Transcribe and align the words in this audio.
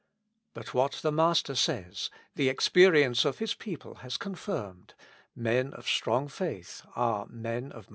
But 0.55 0.73
what 0.73 0.93
the 0.93 1.11
Master 1.11 1.53
says, 1.53 2.09
the 2.33 2.49
experience 2.49 3.23
of 3.23 3.37
His 3.37 3.53
people 3.53 3.97
has 4.01 4.17
confirmed, 4.17 4.95
men 5.35 5.75
of 5.75 5.87
strong 5.87 6.27
faith 6.27 6.83
are 6.95 7.27
men 7.27 7.65
of 7.65 7.71
much 7.71 7.83
prayer. 7.83 7.89